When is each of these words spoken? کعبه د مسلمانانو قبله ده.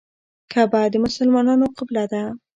کعبه 0.51 0.81
د 0.93 0.95
مسلمانانو 1.05 1.65
قبله 1.77 2.03
ده. 2.11 2.23